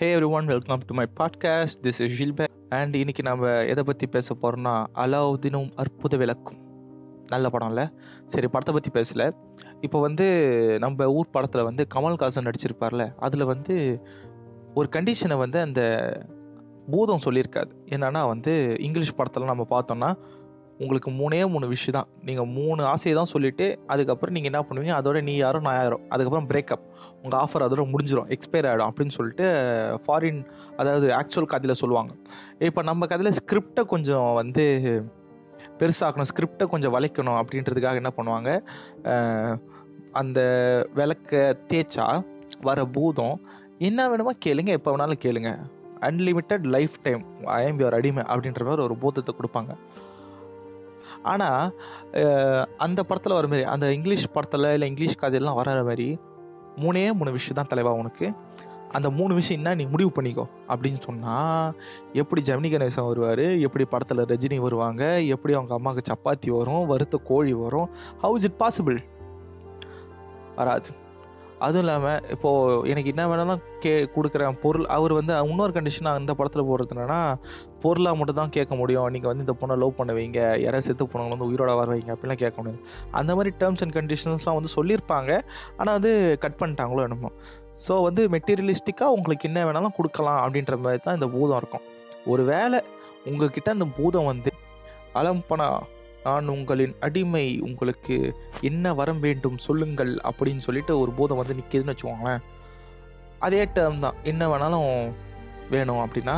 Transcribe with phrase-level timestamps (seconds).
[0.00, 4.34] Hey everyone welcome to my podcast this is Shilpe and இன்றைக்கி நம்ம எதை பற்றி பேச
[4.34, 6.58] போகிறோம்னா அலாவுதீனும் அற்புத விளக்கும்.
[7.26, 7.84] நல்ல படம் இல்லை
[8.26, 9.30] சரி படத்தை பற்றி பேசலை.
[9.80, 10.26] இப்போ வந்து
[10.78, 13.14] நம்ம ஊர் படத்தில் வந்து கமல்ஹாசன் நடிச்சிருப்பார்ல.
[13.18, 14.04] அதில் வந்து
[14.74, 15.82] ஒரு கண்டிஷனை வந்து அந்த
[16.90, 17.70] பூதம் சொல்லியிருக்காது.
[17.84, 20.16] என்னென்னா வந்து இங்கிலீஷ் படத்தில் நம்ம பார்த்தோம்னா
[20.82, 22.08] உங்களுக்கு மூணே மூணு விஷயம் தான்.
[22.28, 24.94] நீங்கள் மூணு ஆசையை தான் சொல்லிவிட்டு அதுக்கப்புறம் நீங்கள் என்ன பண்ணுவீங்க?
[25.00, 26.04] அதோட நீ யாரோ நான் யாரும்.
[26.12, 26.84] அதுக்கப்புறம் பிரேக்கப்
[27.22, 29.46] உங்கள் ஆஃபர் அதோட முடிஞ்சிடும் எக்ஸ்பயர் ஆகிடும் அப்படின்னு சொல்லிட்டு
[30.04, 30.40] ஃபாரின்
[30.82, 32.12] அதாவது ஆக்சுவல் கதையில் சொல்லுவாங்க.
[32.68, 34.66] இப்போ நம்ம கதையில் ஸ்கிரிப்டை கொஞ்சம் வந்து
[35.80, 38.50] பெருசாக்கணும் ஸ்கிரிப்டை கொஞ்சம் வளைக்கணும் அப்படின்றதுக்காக என்ன பண்ணுவாங்க?
[40.20, 40.40] அந்த
[40.98, 42.06] விளக்க தேய்ச்சா
[42.68, 43.36] வர பூதம்
[43.88, 45.50] என்ன வேணுமோ கேளுங்க எப்போ வேணாலும் கேளுங்க.
[46.08, 47.22] Unlimited lifetime
[47.58, 49.72] I'm your அடிமை அப்படின்ற மாதிரி ஒரு பூதத்தை கொடுப்பாங்க.
[51.22, 56.18] ஆனால் அந்த படத்தில் வர மாதிரி அந்த இங்கிலீஷ் படத்தில் இல்லை இங்கிலீஷ் கதையெல்லாம் வர மாதிரி
[56.80, 58.26] மூணே மூணு விஷயம் தான் தலைவா உனக்கு.
[58.92, 61.74] அந்த மூணு விஷயம் என்ன நீ முடிவு பண்ணிக்கோ அப்படின்னு சொன்னால்
[62.12, 67.52] எப்படி ஜெமினி கணேசன் வருவார் எப்படி படத்தில் ரஜினி வருவாங்க எப்படி அவங்க அம்மாவுக்கு சப்பாத்தி வரும் வறுத்த கோழி
[67.52, 67.90] வரும்
[68.22, 68.98] ஹவு இஸ் இட் பாசிபிள்
[70.56, 70.90] வராது.
[71.66, 76.66] அதுவும் இல்லாமல் இப்போது எனக்கு என்ன வேணாலும் கே கொடுக்குறேன் பொருள் அவர் வந்து இன்னொரு கண்டிஷன் அந்த படத்தில்
[76.68, 77.20] போடுறது என்னன்னா
[77.82, 79.08] பொருளாக மட்டும் தான் கேட்க முடியும்.
[79.14, 80.40] நீங்கள் வந்து இந்த பொண்ணை லவ் பண்ண வைங்க.
[80.64, 82.14] யாராவது செத்து போனவங்க வந்து உயிரோட வர வைங்க.
[82.16, 82.80] அப்படிலாம் கேட்க முடியாது.
[83.20, 85.30] அந்த மாதிரி டேர்ம்ஸ் அண்ட் கண்டிஷன்ஸ்லாம் வந்து சொல்லியிருப்பாங்க.
[85.80, 86.12] ஆனால் வந்து
[86.44, 87.32] கட் பண்ணிட்டாங்களோ என்னமோ.
[87.86, 91.86] ஸோ வந்து மெட்டீரியலிஸ்டிக்காக உங்களுக்கு என்ன வேணாலும் கொடுக்கலாம் அப்படின்ற மாதிரி தான் இந்த பூதம் இருக்கும்.
[92.32, 92.80] ஒரு வேளை
[93.30, 94.50] உங்ககிட்ட அந்த பூதம் வந்து
[95.20, 95.68] அலம்பனா
[96.24, 98.16] நான் உங்களின் அடிமை உங்களுக்கு
[98.60, 102.42] என்ன வரம் வேண்டும் சொல்லுங்கள் அப்படின்னு சொல்லிட்டு ஒரு பூதம் வந்து நிற்கிதுன்னு வச்சுக்கோங்களேன்.
[103.38, 104.18] அதே டேர்ம் தான்.
[104.22, 104.88] என்ன வேணாலும்
[105.70, 106.36] வேணும் அப்படின்னா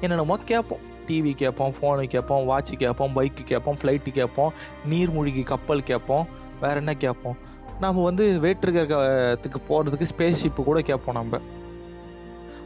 [0.00, 0.84] என்னென்னமோ கேட்போம்.
[1.08, 4.52] டிவி கேட்போம் ஃபோனு கேட்போம் வாட்ச் கேட்போம் பைக்கு கேட்போம் ஃப்ளைட்டு கேட்போம்
[4.90, 6.26] நீர்மூழ்கி கப்பல் கேட்போம்
[6.60, 7.36] வேற என்ன கேட்போம்?
[7.80, 11.40] நம்ம வந்து வேற்றுக்கிறதுக்கு போகிறதுக்கு ஸ்பேஸ் ஷிப்பு கூட கேட்போம் நம்ம.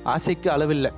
[0.05, 0.91] ஆசைக்கு அளவில்லை.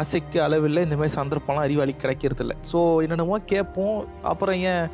[0.00, 2.54] ஆசைக்கு அளவில்லை இந்த மாதிரி சந்தர்ப்பம்லாம் அறிவாளி கிடைக்கிறதில்ல.
[2.70, 3.98] ஸோ என்னென்னமோ கேட்போம்
[4.32, 4.86] அப்புறம் ஏன்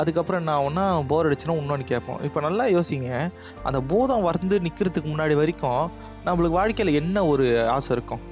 [0.00, 2.20] அதுக்கப்புறம் என்ன ஆகும்னா போர் அடிச்சுன்னா இன்னொன்று கேட்போம்.
[2.26, 3.10] இப்போ நல்லா யோசிங்க
[3.68, 5.82] அந்த பூதம் வந்து நிற்கிறதுக்கு முன்னாடி வரைக்கும்
[6.26, 7.46] நம்மளுக்கு வாழ்க்கையில் என்ன ஒரு
[7.76, 8.22] ஆசை இருக்கும்?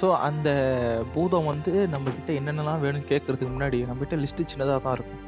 [0.00, 0.48] ஸோ அந்த
[1.14, 5.22] பூதம் வந்து நம்மக்கிட்ட என்னென்னலாம் வேணும்னு கேட்கறதுக்கு முன்னாடி நம்மகிட்ட லிஸ்ட்டு சின்னதாக தான் இருக்கும்.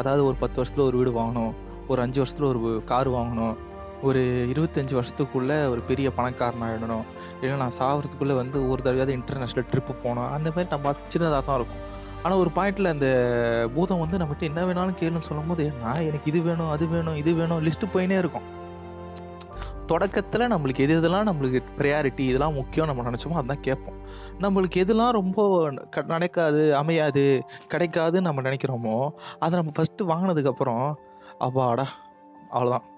[0.00, 1.52] அதாவது ஒரு பத்து வருஷத்தில் ஒரு வீடு வாங்கணும்
[1.90, 3.56] ஒரு அஞ்சு வருஷத்தில் ஒரு கார் வாங்கணும்
[4.02, 4.20] ஒரு
[4.54, 7.02] இருபத்தஞ்சி வருஷத்துக்குள்ளே ஒரு பெரிய பணக்காரன் ஆகிடணும்
[7.42, 10.32] இல்லை நான் சாகிறதுக்குள்ளே வந்து ஒரு தடவையாவது இன்டர்நேஷ்னல் ட்ரிப்பு போகணும்.
[10.32, 11.90] அந்த மாதிரி நம்ம சின்னதாக தான் இருக்கும்.
[12.22, 13.06] ஆனால் ஒரு பாயிண்டில் அந்த
[13.74, 17.34] பூதம் வந்து நம்மகிட்ட என்ன வேணாலும் கேளுன்னு சொல்லும் போது நான் எனக்கு இது வேணும் அது வேணும் இது
[17.34, 18.60] வேணும் லிஸ்ட்டு போயினே இருக்கும்.
[19.86, 23.94] தொடக்கத்தில் நம்மளுக்கு எது எதெல்லாம் நம்மளுக்கு ப்ரையாரிட்டி இதெல்லாம் முக்கியம் நம்ம நினச்சோமோ அதுதான் கேட்போம்.
[24.40, 30.94] நம்மளுக்கு எதெல்லாம் ரொம்ப க- நடக்காது அமையாது கிடைக்காதுன்னு நம்ம நினைக்கிறோமோ அதை நம்ம ஃபஸ்ட்டு வாங்கினதுக்கப்புறம்
[31.38, 31.86] அப்பாடா
[32.50, 32.90] அவ்வளோதான்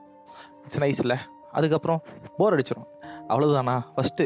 [0.65, 1.17] இட்ஸ் நைஸில்
[1.53, 2.01] அதுக்கப்புறம்
[2.37, 2.89] போர் அடிச்சிடும்
[3.29, 4.25] அவ்வளோதானா ஃபஸ்ட்டு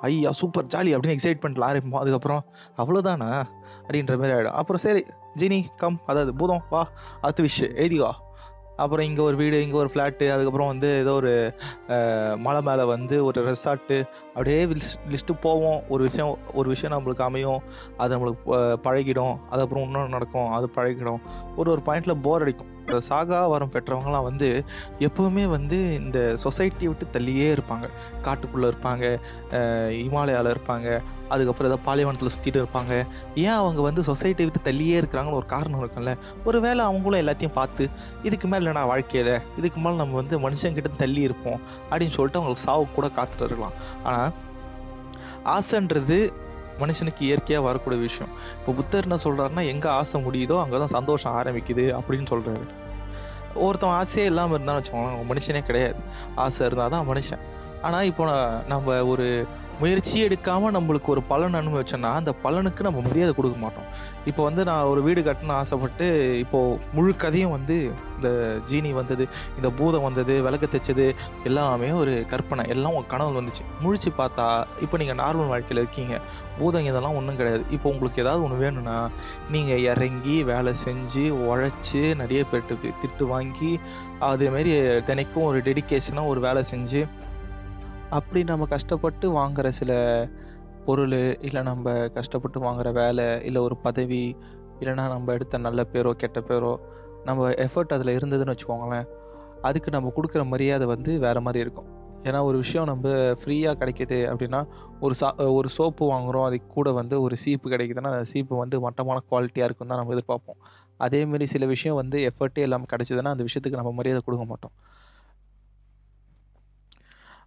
[0.00, 2.42] ஐயா சூப்பர் ஜாலி அப்படின்னு எக்ஸைட்மெண்ட்டில் ஆரம்பிப்போம் அதுக்கப்புறம்
[2.78, 3.28] அவ்வளோதானா
[3.82, 5.02] அப்படின்ற மாதிரி ஆகிடும் அப்புறம் சரி
[5.36, 6.82] ஜினி கம் அதாவது பூதம் வா.
[7.20, 8.10] அடுத்த எழுதி எழுதிவா
[8.82, 11.32] அப்புறம் இங்கே ஒரு வீடு இங்கே ஒரு ஃப்ளாட்டு அதுக்கப்புறம் வந்து ஏதோ ஒரு
[12.46, 13.98] மலை மேலே வந்து ஒரு ரெசார்ட்டு
[14.34, 14.58] அப்படியே
[15.12, 15.80] லிஸ்ட்டு போவோம்.
[15.92, 17.62] ஒரு விஷயம் ஒரு விஷயம் நம்மளுக்கு அமையும்.
[18.02, 18.44] அது நம்மளுக்கு
[18.86, 19.36] பழகிடும்.
[19.50, 20.50] அதுக்கப்புறம் இன்னொன்று நடக்கும்.
[20.58, 21.22] அது பழகிடும்.
[21.56, 22.70] ஒரு ஒரு பாயிண்டில் போர் அடிக்கும்.
[22.86, 24.48] இந்த சாகா வரம் பெற்றவங்களாம் வந்து
[25.06, 27.86] எப்போவுமே வந்து இந்த சொசைட்டியை விட்டு தள்ளியே இருப்பாங்க.
[28.26, 29.04] காட்டுக்குள்ளே இருப்பாங்க.
[30.04, 30.88] இமாலயாவில் இருப்பாங்க.
[31.34, 32.92] அதுக்கப்புறம் ஏதாவது பாலைவனத்தில் சுற்றிட்டு இருப்பாங்க.
[33.44, 36.14] ஏன் அவங்க வந்து சொசைட்டியை விட்டு தள்ளியே இருக்கிறாங்கன்னு ஒரு காரணம் இருக்கும்ல?
[36.48, 37.86] ஒரு வேளை அவங்களும் எல்லாத்தையும் பார்த்து
[38.28, 39.32] இதுக்கு மேலே நான் வாழ்க்கையில்.
[39.60, 41.60] இதுக்கு மேலே நம்ம வந்து மனுஷங்கிட்ட தள்ளி இருப்போம்.
[41.90, 43.76] அப்படின்னு சொல்லிட்டு அவங்களுக்கு சாவு கூட காத்துட்டு இருக்கலாம்.
[44.10, 44.30] ஆனால்
[45.56, 46.18] ஆசைன்றது
[46.82, 48.30] மனுஷனுக்கு இயற்கையாக வரக்கூடிய விஷயம்.
[48.58, 52.66] இப்போ புத்தர் என்ன சொல்கிறாருன்னா எங்கே ஆசை முடியுதோ அங்கே தான் சந்தோஷம் ஆரம்பிக்குது அப்படின்னு சொல்கிறாரு
[53.66, 56.00] ஒருத்தன் ஆசையே இல்லாமல் இருந்தான்னு வச்சுக்கோங்களேன் மனுஷனே கிடையாது.
[56.44, 57.42] ஆசை இருந்தால் தான் மனுஷன்.
[57.86, 58.24] ஆனால் இப்போ
[58.72, 59.26] நம்ம ஒரு
[59.80, 63.86] முயற்சி எடுக்காமல் நம்மளுக்கு ஒரு பலன் அனுபவிச்சோன்னா அந்த பலனுக்கு நம்ம மரியாதை கொடுக்க மாட்டோம்.
[64.30, 66.06] இப்போ வந்து நான் ஒரு வீடு கட்டணும்னு ஆசைப்பட்டு
[66.42, 67.76] இப்போது முழு கதையும் வந்து
[68.16, 68.30] இந்த
[68.70, 69.24] ஜீனி வந்தது
[69.58, 71.06] இந்த பூதம் வந்தது விளக்கு தைச்சது
[71.50, 72.64] எல்லாமே ஒரு கற்பனை.
[72.74, 73.64] எல்லாம் உங்கள் கனவு வந்துச்சு.
[73.84, 74.48] முழிச்சு பார்த்தா
[74.86, 76.16] இப்போ நீங்கள் நார்மல் வாழ்க்கையில் இருக்கீங்க.
[76.58, 77.64] பூதம் இதெல்லாம் ஒன்றும் கிடையாது.
[77.76, 78.98] இப்போ உங்களுக்கு ஏதாவது ஒன்று வேணும்னா
[79.54, 83.72] நீங்கள் இறங்கி வேலை செஞ்சு உழைச்சி நிறைய பேர்ட்டு திட்டு வாங்கி
[84.30, 84.72] அதேமாரி
[85.08, 87.02] தினைக்கும் ஒரு டெடிகேஷனாக ஒரு வேலை செஞ்சு
[88.16, 89.92] அப்படி நம்ம கஷ்டப்பட்டு வாங்குற சில
[90.86, 91.14] பொருள்
[91.46, 94.24] இல்லை நம்ம கஷ்டப்பட்டு வாங்குற வேலை இல்லை ஒரு பதவி
[94.80, 96.72] இல்லைன்னா நம்ம எடுத்த நல்ல பேரோ கெட்ட பேரோ
[97.28, 99.08] நம்ம எஃபர்ட் அதில் இருந்ததுன்னு வச்சுக்கோங்களேன்
[99.68, 101.88] அதுக்கு நம்ம கொடுக்குற மரியாதை வந்து வேறு மாதிரி இருக்கும்.
[102.28, 103.08] ஏன்னா ஒரு விஷயம் நம்ம
[103.40, 104.60] ஃப்ரீயாக கிடைக்கிது அப்படின்னா
[105.04, 105.28] ஒரு சா
[105.58, 109.90] ஒரு சோப்பு வாங்குகிறோம் அதுக்கு கூட வந்து ஒரு சீப்பு கிடைக்குதுன்னா அந்த சீப்பு வந்து மட்டமான குவாலிட்டியாக இருக்கும்
[109.92, 110.58] தான் நம்ம எதிர்பார்ப்போம்.
[111.00, 114.74] அதேமாரி சில விஷயம் வந்து எஃபர்ட்டே இல்லாமல் கிடச்சிதுன்னா அந்த விஷயத்துக்கு நம்ம மரியாதை கொடுக்க மாட்டோம்.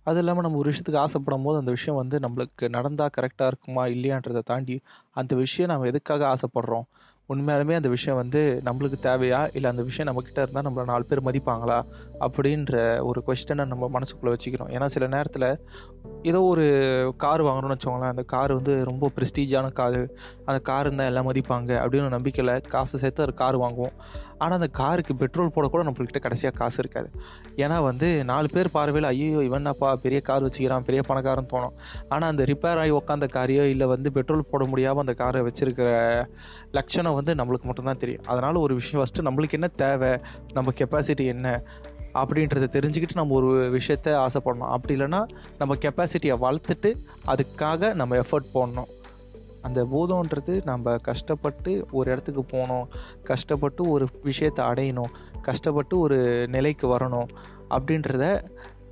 [0.03, 4.41] அது இல்லாமல் நம்ம ஒரு விஷயத்துக்கு ஆசைப்படும் போது அந்த விஷயம் வந்து நம்மளுக்கு நடந்தால் கரெக்டாக இருக்குமா இல்லையான்றதை
[4.45, 6.87] தாண்டி அந்த விஷயம் நம்ம எதுக்காக ஆசைப்படுறோம்?
[7.29, 9.49] உண்மையாலுமே அந்த விஷயம் வந்து நம்மளுக்கு தேவையா?
[9.53, 11.77] இல்லை அந்த விஷயம் நம்மக்கிட்ட இருந்தால் நம்மளை நாலு பேர் மதிப்பாங்களா?
[12.19, 14.71] அப்படின்ற ஒரு கொஸ்டனை நம்ம மனசுக்குள்ளே வச்சுக்கிறோம்.
[14.75, 15.59] ஏன்னா சில நேரத்தில்
[16.21, 16.65] ஏதோ ஒரு
[17.17, 18.13] கார் வாங்கணும்னு வச்சுக்கோங்களேன்.
[18.15, 23.21] அந்த கார் வந்து ரொம்ப ப்ரெஸ்டீஜான காரு அந்த கார் இருந்தால் எல்லாம் மதிப்பாங்க அப்படின்னு நம்பிக்கையில் காசு சேர்த்து
[23.21, 23.95] ஒரு கார் வாங்குவோம்.
[24.37, 27.09] ஆனால் அந்த காருக்கு பெட்ரோல் போட கூட நம்மள்கிட்ட கடைசியாக காசு இருக்காது.
[27.55, 31.75] ஏன்னா வந்து நாலு பேர் பார்வையில் ஐயோ இவனாப்பா பெரிய கார் வச்சுக்கிறான் பெரிய பணக்காரன் தோணும்
[32.09, 35.89] ஆனால் அந்த ரிப்பேர் ஆகி உட்காந்த காரையோ இல்லை வந்து பெட்ரோல் போட முடியாமல் அந்த காரை வச்சுருக்கிற
[36.71, 38.25] லட்சணம் வந்து நம்மளுக்கு மட்டும்தான் தெரியும்.
[38.25, 40.13] அதனால் ஒரு விஷயம் ஃபஸ்ட்டு நம்மளுக்கு என்ன தேவை?
[40.53, 41.63] நம்ம கெப்பாசிட்டி என்ன?
[42.21, 44.71] அப்படின்றத தெரிஞ்சுக்கிட்டு நம்ம ஒரு விஷயத்த ஆசைப்படணும்.
[44.75, 45.21] அப்படி இல்லைன்னா
[45.57, 46.91] நம்ம கெப்பாசிட்டியை வளர்த்துட்டு
[47.27, 48.89] அதுக்காக நம்ம எஃபர்ட் போடணும்.
[49.67, 52.85] அந்த பூதம்ன்றது நம்ம கஷ்டப்பட்டு ஒரு இடத்துக்கு போகணும்
[53.31, 55.11] கஷ்டப்பட்டு ஒரு விஷயத்தை அடையணும்
[55.49, 56.19] கஷ்டப்பட்டு ஒரு
[56.55, 57.29] நிலைக்கு வரணும்
[57.75, 58.25] அப்படின்றத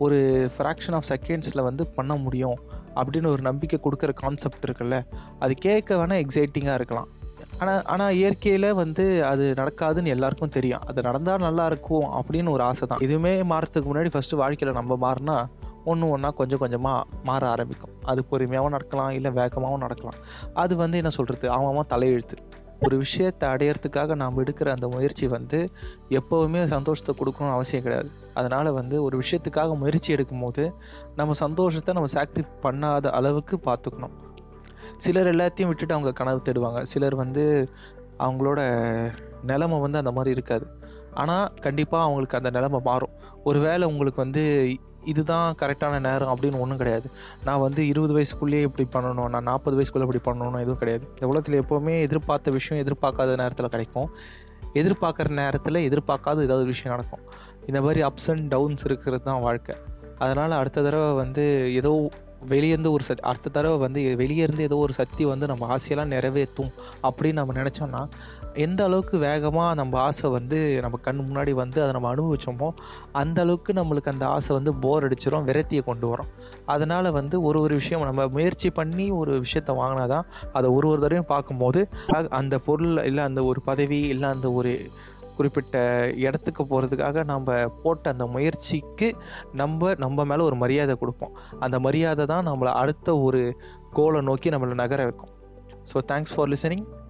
[0.06, 0.20] ஒரு
[0.54, 2.60] ஃப்ராக்ஷன் ஆஃப் செகண்ட்ஸில் வந்து பண்ண முடியும்
[3.00, 4.98] அப்படின்னு ஒரு நம்பிக்கை கொடுக்குற கான்செப்ட் இருக்குல்ல.
[5.44, 7.10] அது கேட்க வேணால் எக்ஸைட்டிங்காக இருக்கலாம்.
[7.62, 10.86] ஆனால் ஆனால் இயற்கையில் வந்து அது நடக்காதுன்னு எல்லாருக்கும் தெரியும்.
[10.90, 13.04] அது நடந்தால் நல்லா இருக்கும் அப்படின்னு ஒரு ஆசை தான்.
[13.08, 15.38] இதுவுமே மாறத்துக்கு முன்னாடி ஃபஸ்ட்டு வாழ்க்கையில் நம்ம மாறினா
[15.86, 17.94] ஒன்று ஒன்றா கொஞ்சம் கொஞ்சமாக மாற ஆரம்பிக்கும்.
[18.06, 20.19] அது பொறுமையாகவும் நடக்கலாம் இல்லை வேகமாகவும் நடக்கலாம்.
[20.54, 22.38] அது வந்து என்ன சொல்கிறது அவன் தலையெழுத்து.
[22.86, 25.66] ஒரு விஷயத்தை அடையிறதுக்காக நாம் எடுக்கிற அந்த முயற்சி வந்து
[26.10, 28.10] எப்போவுமே சந்தோஷத்தை கொடுக்கணும்னு அவசியம் கிடையாது.
[28.33, 30.72] அதனால் வந்து ஒரு விஷயத்துக்காக முயற்சி எடுக்கும்போது
[31.16, 34.16] நம்ம சந்தோஷத்தை நம்ம சாக்ரி பண்ணாத அளவுக்கு பார்த்துக்கணும்.
[34.98, 36.81] சிலர் எல்லாத்தையும் விட்டுட்டு அவங்க கனவு தேடுவாங்க.
[36.81, 37.66] சிலர் வந்து
[38.19, 38.62] அவங்களோட
[39.44, 40.66] நிலமை வந்து அந்த மாதிரி இருக்காது.
[41.13, 43.13] ஆனால் கண்டிப்பாக அவங்களுக்கு அந்த நிலமை மாறும்.
[43.44, 44.44] ஒருவேளை உங்களுக்கு வந்து
[45.06, 47.09] இதுதான் கரெக்டான நேரம் அப்படின்னு ஒன்றும் கிடையாது.
[47.44, 51.07] நான் வந்து இருபது வயசுக்குள்ளேயே இப்படி பண்ணணும் நான் நாற்பது வயசுக்குள்ளே இப்படி பண்ணணும் எதுவும் கிடையாது.
[51.13, 54.09] இந்த உலகத்தில் எப்போவுமே எதிர்பார்த்த விஷயம் எதிர்பார்க்காத நேரத்தில் கிடைக்கும்.
[54.74, 57.19] எதிர்பார்க்குற நேரத்தில் எதிர்பார்க்காத ஏதாவது விஷயம் நடக்கும்.
[57.65, 59.75] இந்த மாதிரி அப்ஸ் அண்ட் டவுன்ஸ் இருக்கிறது தான் வாழ்க்கை.
[60.18, 62.09] அதனால் அடுத்த தடவை வந்து ஏதோ
[62.50, 66.72] வெளியேருந்து ஒரு சத் அடுத்த தடவை வந்து வெளியேருந்து ஏதோ ஒரு சக்தி வந்து நம்ம ஆசையெல்லாம் நிறைவேற்றும்
[67.04, 68.10] அப்படின்னு நம்ம நினச்சோன்னா
[68.54, 72.74] எந்த அளவுக்கு வேகமாக நம்ம ஆசை வந்து நம்ம கண் முன்னாடி வந்து அதை நம்ம அனுபவிச்சோமோ
[73.12, 76.28] அந்த அளவுக்கு நம்மளுக்கு அந்த ஆசை வந்து போர் அடிச்சிடும் விரத்தியை கொண்டு வரும்.
[76.66, 81.02] அதனால் வந்து ஒரு ஒரு விஷயம் நம்ம முயற்சி பண்ணி ஒரு விஷயத்தை வாங்கினா தான் அதை ஒரு ஒரு
[81.02, 81.88] தடவையும் பார்க்கும்போது
[82.30, 84.92] அந்த பொருள் இல்லை அந்த ஒரு பதவி இல்லை அந்த ஒரு
[85.36, 85.75] குறிப்பிட்ட
[86.16, 89.10] இடத்துக்கு போகிறதுக்காக நம்ம போட்ட அந்த முயற்சிக்கு
[89.54, 91.36] நம்ம நம்ம மேலே ஒரு மரியாதை கொடுப்போம்.
[91.60, 93.42] அந்த மரியாதை தான் நம்மளை அடுத்த ஒரு
[93.92, 95.33] கோலை நோக்கி நம்மளை நகர வைக்கும்.
[95.92, 96.86] So thanks for listening